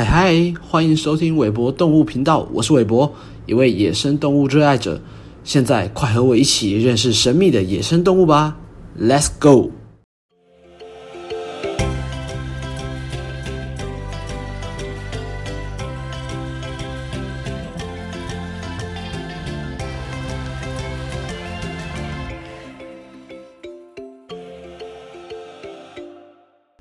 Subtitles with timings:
[0.00, 3.14] 嗨嗨，欢迎收听韦博动物频道，我是韦博，
[3.44, 4.98] 一位野生动物热爱者。
[5.44, 8.56] 现在快和我一起认识神秘的野生动物吧
[8.98, 9.72] ，Let's go！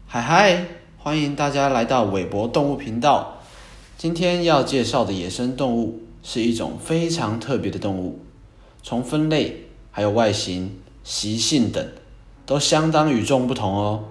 [0.05, 0.65] 嗨嗨，
[1.01, 3.37] 欢迎大家来到韦博动物频道。
[3.97, 8.19] 今天要介绍的野生动物是一种非常特别的动物，
[8.83, 11.87] 从分类、还有外形、习性等
[12.45, 14.03] 都相当与众不同哦。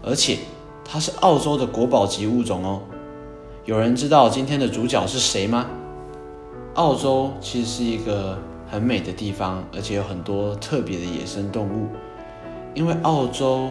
[0.00, 0.38] 而且
[0.84, 2.80] 它是澳洲的国宝级物种哦。
[3.64, 5.66] 有人知道今天的主角是谁吗？
[6.74, 8.38] 澳洲其实是一个
[8.70, 11.88] 很美的地方，而且有很多特别的野生动物，
[12.72, 13.68] 因为澳洲。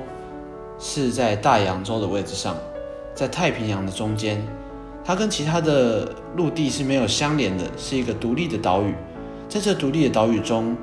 [0.79, 2.55] 是在大洋洲的位置上，
[3.13, 4.41] 在太平洋的中间，
[5.03, 8.93] 它跟其他的陆地是没有相连的，是一个独立的岛屿。
[9.49, 10.75] 在这独立的岛屿中，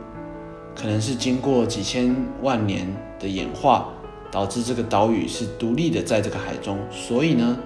[0.74, 2.86] 可能是经过几千万年
[3.20, 3.88] 的演化，
[4.30, 7.56] 导致这个岛屿是独立的在这个海中，所以呢，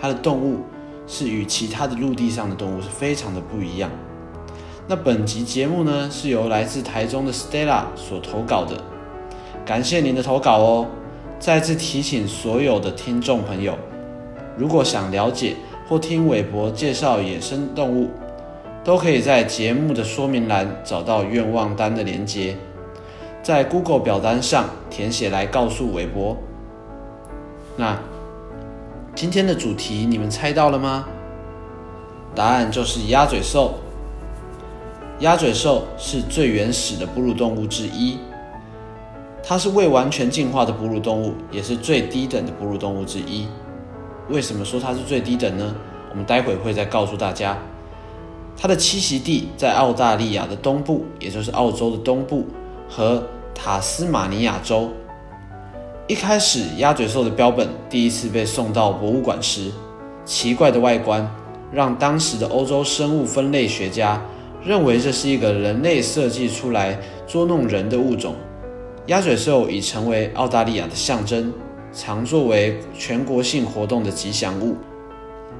[0.00, 0.60] 它的动物
[1.06, 3.90] 是与其他的陆地上的动物是非常的不一样。
[4.86, 8.82] 那本集节目呢，是由来自台中的 Stella 所投稿的，
[9.66, 10.86] 感谢您的投稿哦。
[11.38, 13.76] 再次提醒所有的听众朋友，
[14.56, 15.56] 如果想了解
[15.88, 18.10] 或听韦伯介绍野生动物，
[18.82, 22.56] 都可以在节目的说明栏找到愿望单的连接，
[23.42, 26.36] 在 Google 表单上填写来告诉韦伯。
[27.76, 27.98] 那
[29.14, 31.06] 今天的主题你们猜到了吗？
[32.34, 33.74] 答案就是鸭嘴兽。
[35.20, 38.18] 鸭嘴兽是最原始的哺乳动物之一。
[39.46, 43.46] 它是未完全进化的哺乳动物，也是最低等的哺乳动物之一。
[44.30, 45.74] 为什么说它是最低等呢？
[46.10, 47.58] 我们待会会再告诉大家。
[48.56, 52.46] 它的栖息地在澳大利亚的东部，也就是澳洲的东部
[52.88, 53.22] 和
[53.54, 54.88] 塔斯马尼亚州。
[56.06, 59.70] 一开始，鸭嘴兽的标本第一次被送到博物馆时，
[60.24, 61.28] 奇怪的外观
[61.70, 64.22] 让当时的欧洲生物分类学家
[64.62, 68.34] 认为这是一个人类设计出来捉弄人的物种。
[69.08, 71.52] 鸭嘴兽已成为澳大利亚的象征，
[71.92, 74.76] 常作为全国性活动的吉祥物。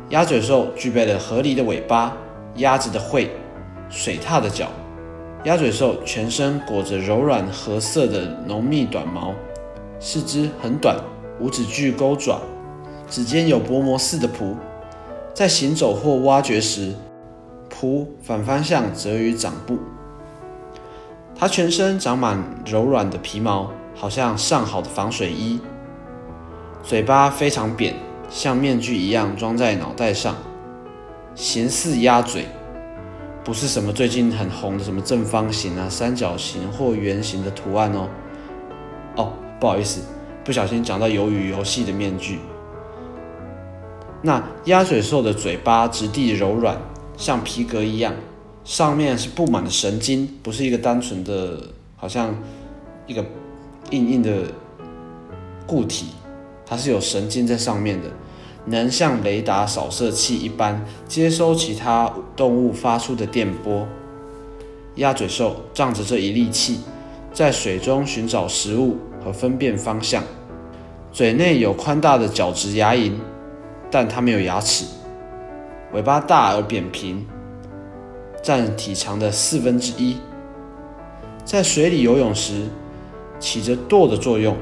[0.08, 2.16] 鸭嘴兽具备了合理的尾巴、
[2.56, 3.28] 鸭子的喙、
[3.90, 4.68] 水獭的脚。
[5.44, 9.34] 鸭嘴兽全身裹着柔软褐色的浓密短毛，
[10.00, 10.96] 四肢很短，
[11.38, 12.40] 五指具钩爪，
[13.10, 14.54] 指尖有薄膜似的蹼。
[15.34, 16.94] 在行走或挖掘时，
[17.68, 19.76] 蹼反方向折于掌部。
[21.44, 25.60] 它全身长满柔软的皮毛，好像上好的防水衣。
[26.82, 27.94] 嘴巴非常扁，
[28.30, 30.34] 像面具一样装在脑袋上，
[31.34, 32.46] 形似鸭嘴，
[33.44, 38.08] 不是什么最近很红的什么正方形啊、三角形或圆形的图案哦。
[39.16, 40.00] 哦，不好意思，
[40.42, 42.38] 不小心讲到鱿鱼游戏的面具。
[44.22, 46.78] 那鸭嘴兽的嘴巴质地柔软，
[47.18, 48.14] 像皮革一样。
[48.64, 51.60] 上面是布满了神经，不是一个单纯的，
[51.96, 52.34] 好像
[53.06, 53.22] 一个
[53.90, 54.44] 硬硬的
[55.66, 56.06] 固体，
[56.64, 58.08] 它是有神经在上面的，
[58.64, 63.86] 能像雷达扫射器一般接收其他动物发出的电波。
[64.96, 66.80] 鸭嘴兽仗着这一利器，
[67.34, 70.24] 在水中寻找食物和分辨方向。
[71.12, 73.12] 嘴内有宽大的角质牙龈，
[73.90, 74.86] 但它没有牙齿。
[75.92, 77.26] 尾巴大而扁平。
[78.44, 80.18] 占体长的四分之一，
[81.46, 82.52] 在水里游泳时
[83.40, 84.54] 起着舵的作用。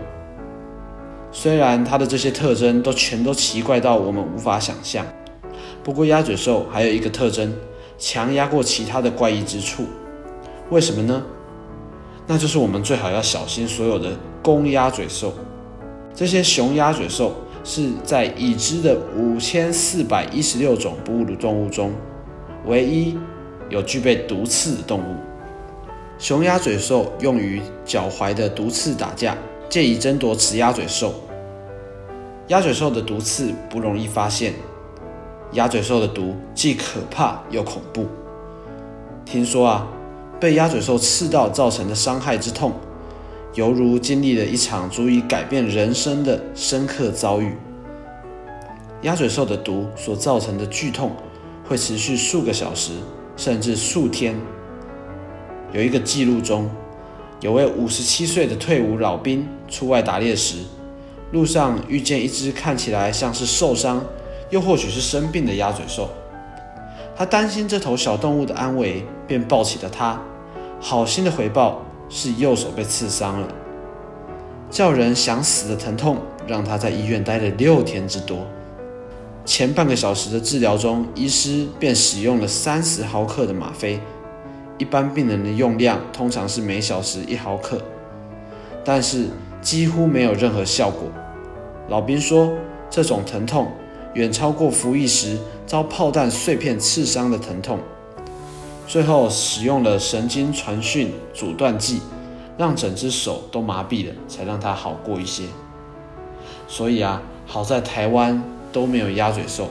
[1.32, 5.04] 虽然它的这些特征都全都奇怪到我们无法想象，
[5.82, 7.53] 不过鸭嘴兽还有一个特征
[7.98, 9.84] 强压过其他的怪异之处。
[10.70, 11.20] 为什么呢？
[12.28, 14.12] 那就是我们最好要小心所有的
[14.44, 15.34] 公鸭嘴兽。
[16.14, 21.90] 这些雄鸭嘴兽是在已知的五千四百一十六种哺乳动物中
[22.67, 23.19] 唯一。
[23.73, 25.17] 有具备毒刺的动物，
[26.19, 29.35] 雄鸭嘴兽用于脚踝的毒刺打架，
[29.71, 31.15] 借以争夺雌鸭嘴兽。
[32.49, 34.53] 鸭嘴兽的毒刺不容易发现，
[35.53, 38.07] 鸭嘴兽的毒既可怕又恐怖。
[39.25, 39.89] 听说啊，
[40.39, 42.75] 被鸭嘴兽刺到造成的伤害之痛，
[43.55, 47.57] 犹如经历了一场足以改变人生的深刻遭遇。
[49.01, 51.13] 鸭嘴兽的毒所造成的剧痛
[51.67, 52.93] 会持续数个小时。
[53.43, 54.37] 甚至数天。
[55.73, 56.71] 有一个记录中，
[57.41, 60.59] 有位五十七岁的退伍老兵出外打猎时，
[61.33, 64.00] 路上遇见一只看起来像是受伤
[64.50, 66.09] 又或许是生病的鸭嘴兽。
[67.17, 70.23] 他担心这头小动物的安危，便抱起了它。
[70.79, 73.49] 好心的回报是右手被刺伤了，
[74.71, 78.47] 叫人想死的疼痛让他在医院待了六天之多。
[79.44, 83.99] 前半个小时的治疗中，医师便使用了三十毫克的吗啡，
[84.79, 87.81] 一般病人的用量通常是每小时一毫克，
[88.85, 89.27] 但是
[89.61, 91.11] 几乎没有任何效果。
[91.89, 92.53] 老兵说，
[92.89, 93.73] 这种疼痛
[94.15, 95.37] 远超过服役时
[95.67, 97.81] 遭炮弹碎片刺伤的疼痛。
[98.87, 102.00] 最后使用了神经传讯阻断剂，
[102.56, 105.45] 让整只手都麻痹了，才让它好过一些。
[106.69, 108.43] 所以啊，好在台湾
[108.73, 109.69] 都没有鸭嘴兽，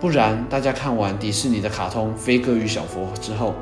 [0.00, 3.54] 不然大家看完迪士尼的卡通《飞哥与小佛》之后，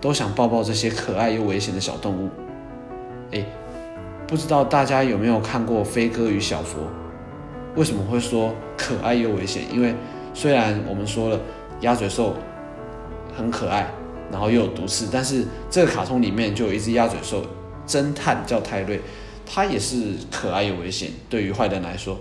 [0.00, 2.28] 都想抱抱这些可爱又危险的小动物。
[3.32, 3.44] 哎，
[4.26, 6.80] 不知道大家有没有看过《飞哥与小佛》？
[7.74, 9.62] 为什么会说可爱又危险？
[9.72, 9.94] 因为
[10.34, 11.40] 虽然我们说了
[11.80, 12.34] 鸭嘴兽
[13.36, 13.88] 很可爱，
[14.30, 17.44] 然后又有毒刺，但是这个卡通里面就有一只鸭嘴兽
[17.86, 19.00] 侦探叫泰瑞，
[19.44, 21.10] 它也是可爱又危险。
[21.28, 22.18] 对于坏人来说，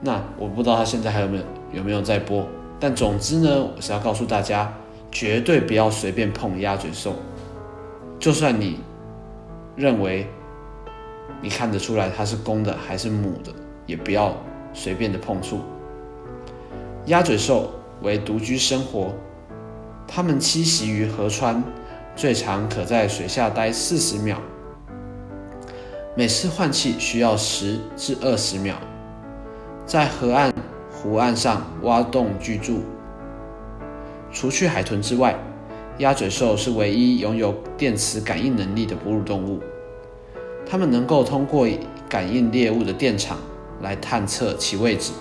[0.00, 2.46] 那我不知道他现在还有没有有没有在播。
[2.80, 4.72] 但总之呢，我是要告诉大家，
[5.10, 7.14] 绝对不要随便碰鸭嘴兽，
[8.18, 8.78] 就算你
[9.76, 10.26] 认为
[11.40, 13.52] 你看得出来它是公的还是母的。
[13.88, 14.36] 也不要
[14.74, 15.60] 随便的碰触。
[17.06, 17.70] 鸭嘴兽
[18.02, 19.14] 为独居生活，
[20.06, 21.64] 它们栖息于河川，
[22.14, 24.36] 最长可在水下待四十秒，
[26.14, 28.76] 每次换气需要十至二十秒。
[29.88, 30.52] 在河岸、
[30.92, 32.82] 湖岸上挖洞居住。
[34.30, 35.34] 除去海豚之外，
[35.96, 39.62] 鸭嘴兽是唯一拥有电磁感应能力的哺乳动物。
[40.66, 41.66] 它们能够通过
[42.06, 43.38] 感应猎物的电场。
[43.80, 45.12] 来探测其位置，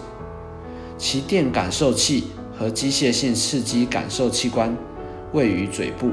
[0.97, 2.23] 其电感受器
[2.57, 4.75] 和机械性刺激感受器官
[5.31, 6.09] 位于嘴部。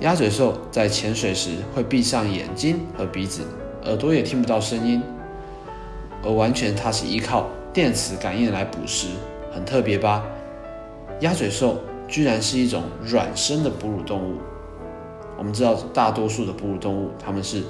[0.00, 3.42] 鸭嘴兽在潜水时会闭上眼睛和鼻子，
[3.84, 5.02] 耳朵也听不到声音，
[6.26, 9.06] 而完全它是依靠电磁感应来捕食，
[9.52, 10.24] 很特别吧？
[11.20, 11.78] 鸭嘴兽
[12.08, 14.34] 居然是一种卵生的哺乳动物。
[15.38, 17.62] 我们知道大多数的哺乳动物它们是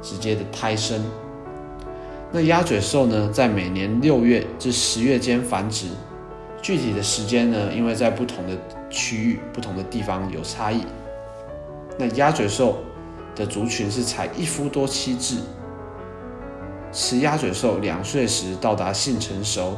[0.00, 1.04] 直接的胎生。
[2.32, 5.88] 那鸭嘴兽呢，在每年六月至十月间繁殖，
[6.62, 8.56] 具体的时间呢，因为在不同的
[8.88, 10.84] 区域、不同的地方有差异。
[11.98, 12.78] 那鸭嘴兽
[13.34, 15.36] 的族群是采一夫多妻制，
[16.92, 19.76] 雌鸭嘴兽两岁时到达性成熟，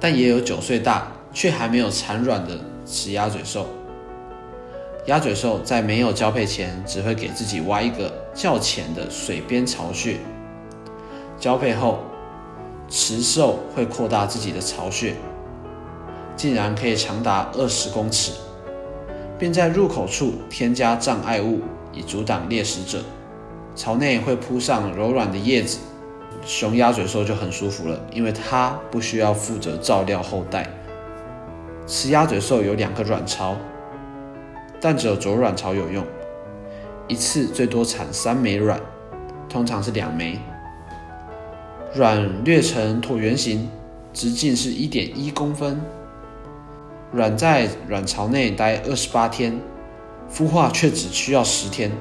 [0.00, 3.66] 但也有九岁大却还没有产卵的雌鸭嘴兽。
[5.06, 10.16] 鸭嘴兽在没有交配前，只会给自己挖一个较浅的水边巢穴。
[11.38, 11.98] 交配后，
[12.88, 15.14] 雌兽会扩大自己的巢穴，
[16.36, 18.32] 竟然可以长达二十公尺，
[19.38, 21.60] 并在入口处添加障碍物
[21.92, 23.02] 以阻挡猎食者。
[23.74, 25.78] 巢内会铺上柔软的叶子，
[26.44, 30.68] 雄鸭嘴兽就很舒服了，因为它不需要负责照料后代。
[31.86, 33.56] 雌鸭嘴兽有两个卵巢，
[34.80, 36.04] 但只有左卵巢有用，
[37.08, 38.80] 一次最多产三枚卵，
[39.48, 40.38] 通常是两枚。
[41.94, 43.68] 卵略呈椭圆形，
[44.12, 45.80] 直径是一点一公分。
[47.12, 49.60] 卵在卵巢内待二十八天，
[50.32, 51.92] 孵化却只需要十天。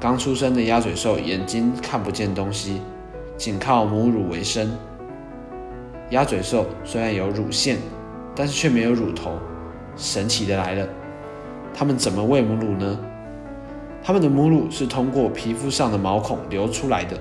[0.00, 2.80] 刚出生的鸭嘴兽眼睛看不见东西，
[3.42, 4.70] 仅靠母乳为生。
[6.10, 7.76] 鸭嘴兽虽然有乳腺，
[8.36, 9.32] 但是却没有乳头。
[9.96, 10.88] 神奇的来了，
[11.74, 13.00] 它们怎么喂母乳呢？
[14.00, 17.18] 它们的母乳是通过皮肤上的毛孔流出来的。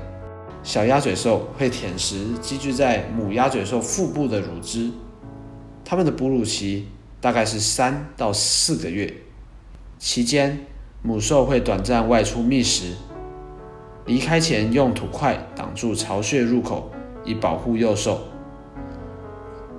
[0.61, 4.91] 小鸭嘴兽会舔食积聚在母鸭嘴兽腹部的乳汁，
[5.83, 9.11] 它们的哺乳期大概是三到四个月，
[9.97, 10.67] 期间
[11.01, 12.93] 母兽会短暂外出觅食，
[14.05, 16.89] 离开前用土块挡住巢穴入口，
[17.23, 18.19] 以保护幼兽。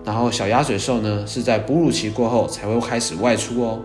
[0.04, 3.80] 然后小鸭嘴兽呢是在哺乳期过后才会开始外出哦。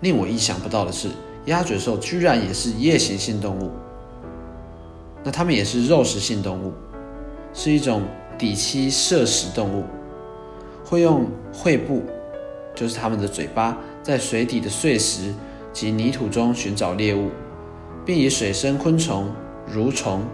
[0.00, 1.08] 令我意想不到的是，
[1.46, 3.70] 鸭嘴兽居然也是夜行性动物。
[5.24, 6.72] 那它们也是肉食性动物，
[7.52, 8.02] 是一种
[8.38, 9.84] 底栖摄食动物，
[10.84, 12.02] 会用喙部，
[12.74, 15.34] 就是它们的嘴巴，在水底的碎石
[15.72, 17.30] 及泥土中寻找猎物，
[18.08, 19.30] 并以水生昆虫、
[19.70, 20.24] 蠕虫、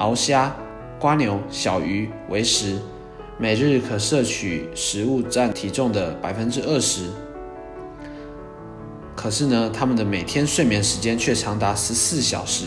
[0.00, 0.52] 鳌虾、
[0.98, 2.76] 瓜牛、小鱼为食，
[3.38, 7.04] 每日可摄取食物占体重的百分之二十。
[9.14, 12.64] 可是呢，它们的每天睡眠时间却长达十四小时。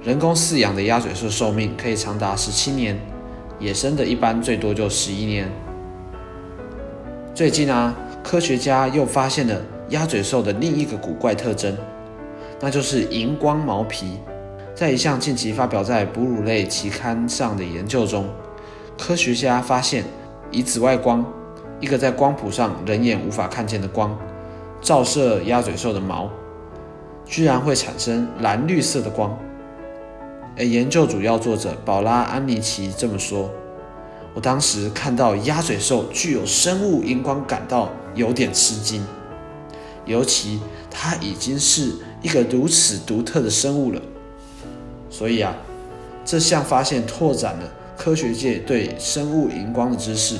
[0.00, 2.96] 人工饲养的鸭嘴兽寿命可以长达十七年，
[3.58, 5.50] 野生的一般最多就十一年。
[7.34, 11.76] 最近啊，科学家又发现了鸭嘴兽的另一个古怪特征，
[12.60, 14.18] 那就是荧光毛皮。
[14.74, 18.26] 在一项近期发表在哺乳类期刊上的研究中，
[18.98, 20.04] 科学家发现，
[20.50, 21.24] 以紫外光，
[21.80, 24.16] 一个在光谱上人眼无法看见的光，
[24.80, 26.30] 照射鸭嘴兽的毛，
[27.26, 29.36] 居然会产生蓝绿色的光。
[30.56, 33.50] 而研究主要作者宝拉·安尼奇这么说
[34.34, 39.04] ：“我当时看到鸭嘴兽具有生物荧光，感到有点吃惊，
[40.06, 44.00] 尤其它已经是一个如此独特的生物了。”
[45.10, 45.54] 所以啊，
[46.24, 50.36] 这项发现拓展了科学界对生物荧光的知识。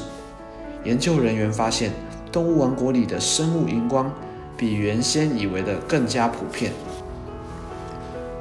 [0.84, 1.90] 研究人员发现，
[2.32, 4.10] 动物王国里的生物荧光
[4.56, 6.72] 比原先以为的更加普遍。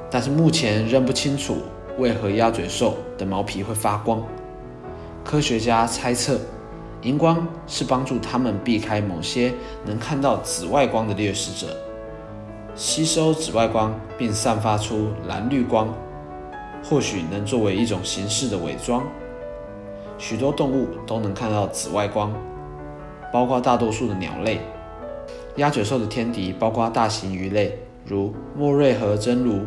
[0.10, 1.58] 但是目前仍不清楚
[1.98, 4.24] 为何鸭嘴兽的毛皮会发光。
[5.24, 6.40] 科学家猜测，
[7.02, 9.54] 荧光是帮助它们避开某些
[9.86, 11.76] 能看到紫外光的掠食者，
[12.80, 15.94] 吸收紫外光并散发出蓝绿光。
[16.82, 19.04] 或许能作为一种形式的伪装。
[20.18, 22.34] 许多动物都能看到紫外光，
[23.34, 24.62] 包括大多数的鸟类。
[25.58, 29.66] 鸭嘴兽的天敌包括大型鱼类，如莫瑞河真鲈、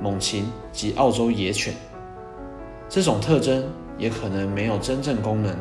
[0.00, 1.74] 猛禽及澳洲野犬。
[2.88, 3.62] 这种特征
[3.98, 5.54] 也可能没有真正功能，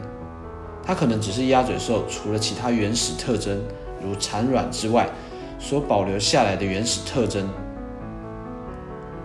[0.81, 3.61] 它可能只是鸭嘴兽除了其他原始特征，
[4.01, 5.09] 如产卵之外，
[5.59, 7.47] 所保留下来的原始特征。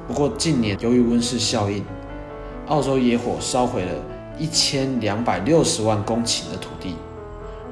[0.07, 1.83] 不过，近年由于温室效应，
[2.67, 3.93] 澳洲野火烧毁了
[4.39, 6.97] 一千两百六十万公顷的土地，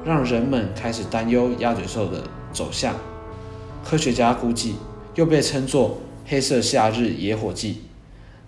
[0.03, 2.95] 让人们开始担忧鸭嘴兽的走向。
[3.85, 4.77] 科学家估计，
[5.13, 7.83] 又被称作“黑色夏日野火季”，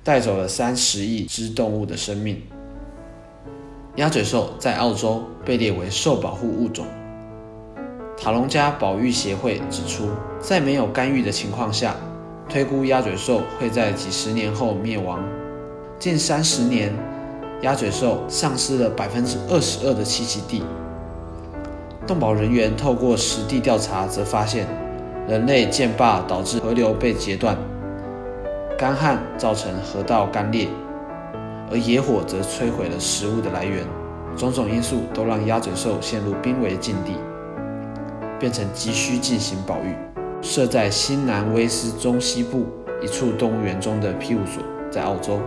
[0.01, 2.41] 带走了三十亿只动物的生命。
[3.97, 6.85] 鸭嘴兽在澳洲被列为受保护物种。
[8.17, 11.95] 塔隆加保育协会指出，在没有干预的情况下。
[12.47, 15.19] 推估鸭嘴兽会在几十年后灭亡。
[15.97, 16.93] 近三十年，
[17.61, 20.63] 鸭嘴兽丧失了百分之二十二的栖息地。
[22.05, 24.67] 动保人员透过实地调查，则发现
[25.27, 27.57] 人类建坝导致河流被截断，
[28.77, 30.67] 干旱造成河道干裂，
[31.71, 33.83] 而野火则摧毁了食物的来源。
[34.37, 37.13] 种种因素都让鸭嘴兽陷入濒危境地，
[38.39, 39.95] 变成急需进行保育。
[40.41, 42.67] 设在新南威斯中西部
[43.01, 44.61] 一处动物园中的庇护所，
[44.91, 45.39] 在澳洲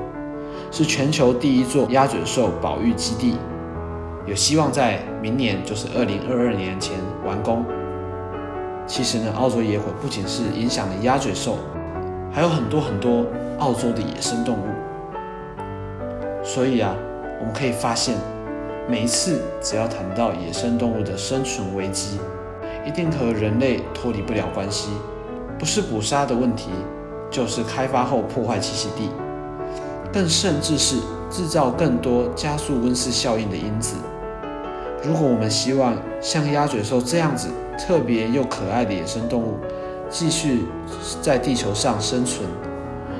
[0.72, 3.36] 是全球第一座鸭嘴兽保育基地，
[4.26, 7.64] 有希望在明年，就是二零二二年前完工。
[8.88, 11.58] 其实呢，澳洲野火不仅是影响了鸭嘴兽，
[12.32, 13.24] 还有很多很多
[13.58, 14.66] 澳洲的野生动物。
[16.42, 16.96] 所以啊，
[17.38, 18.16] 我们可以发现，
[18.88, 22.18] 每一次只要谈到野生动物的生存危机。
[22.88, 24.88] 一定和人类脱离不了关系，
[25.58, 26.70] 不是捕杀的问题，
[27.30, 29.10] 就是开发后破坏栖息地，
[30.10, 30.96] 更甚至是
[31.28, 33.96] 制造更多加速温室效应的因子。
[35.04, 39.58] 如果我们希望像鸭嘴兽这样子特别又可爱的野生动物
[40.08, 40.64] 继续
[41.20, 42.48] 在地球上生存，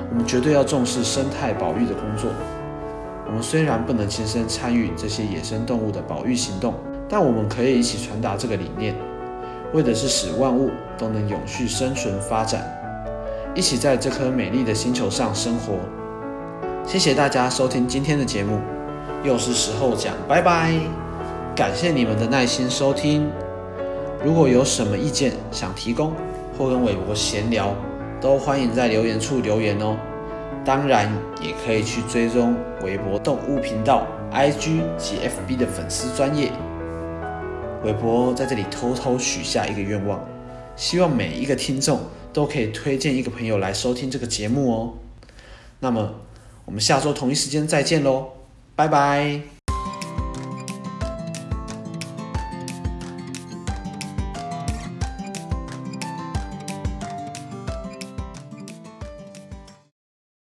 [0.09, 2.31] 我们绝对要重视生态保育的工作。
[3.27, 6.73] 我们虽然不能亲身参与这些野生动物的保育行动，
[7.07, 8.95] 但我们可以一起传达这个理念。
[9.73, 12.63] 为的是使万物都能永续生存发展，
[13.53, 15.75] 一起在这颗美丽的星球上生活。
[16.83, 18.59] 谢谢大家收听今天的节目，
[19.23, 20.73] 又是时候讲拜拜。
[21.55, 23.29] 感谢你们的耐心收听。
[24.23, 26.13] 如果有什么意见想提供
[26.57, 27.75] 或跟韦伯闲聊，
[28.19, 29.95] 都欢迎在留言处留言哦。
[30.65, 31.11] 当然，
[31.41, 36.51] 也可以去追踪韦伯动物频道 IG 及 FB 的粉丝专业。
[37.83, 40.19] 韦伯在这里偷偷许下一个愿望，
[40.75, 42.01] 希望每一个听众
[42.33, 44.93] 都可以推荐一个朋友来收听这个节目哦。
[45.79, 46.15] 那么，
[46.65, 48.33] 我们下周同一时间再见喽，
[48.75, 49.58] 拜拜。